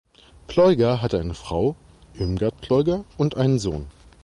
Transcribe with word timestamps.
Pleuger 0.47 1.03
hatte 1.03 1.19
eine 1.19 1.35
Frau 1.35 1.75
(Irmgard 2.15 2.59
Pleuger) 2.59 3.05
und 3.19 3.37
einen 3.37 3.59
Sohn. 3.59 3.85